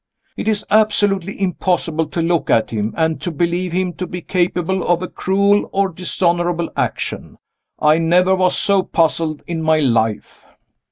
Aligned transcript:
It 0.35 0.47
is 0.47 0.65
absolutely 0.71 1.39
impossible 1.39 2.07
to 2.07 2.23
look 2.23 2.49
at 2.49 2.71
him, 2.71 2.91
and 2.97 3.21
to 3.21 3.29
believe 3.29 3.71
him 3.71 3.93
to 3.97 4.07
be 4.07 4.19
capable 4.19 4.81
of 4.87 5.03
a 5.03 5.07
cruel 5.07 5.69
or 5.71 5.89
dishonorable 5.89 6.71
action. 6.75 7.37
I 7.77 7.99
never 7.99 8.33
was 8.33 8.57
so 8.57 8.81
puzzled 8.81 9.43
in 9.45 9.61
my 9.61 9.77
life. 9.77 10.43